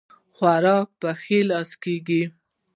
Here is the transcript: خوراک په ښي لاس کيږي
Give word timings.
خوراک 0.35 0.87
په 1.01 1.09
ښي 1.21 1.39
لاس 1.49 1.71
کيږي 1.83 2.23